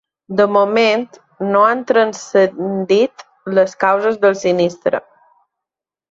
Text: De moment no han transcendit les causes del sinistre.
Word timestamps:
De 0.37 0.45
moment 0.53 1.01
no 1.49 1.59
han 1.71 1.83
transcendit 1.91 3.25
les 3.57 3.75
causes 3.83 4.17
del 4.23 4.39
sinistre. 4.45 5.03